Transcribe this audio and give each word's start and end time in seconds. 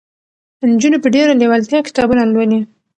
نجونې 0.71 0.97
په 1.01 1.09
ډېره 1.15 1.33
لېوالتیا 1.41 1.79
کتابونه 1.87 2.21
لولي. 2.27 2.59